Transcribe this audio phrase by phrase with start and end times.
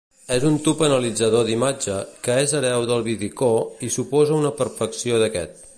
[0.35, 1.97] És un tub analitzador d'imatge
[2.27, 3.53] que és hereu del vidicó
[3.89, 5.67] i suposa una perfecció d'aquest.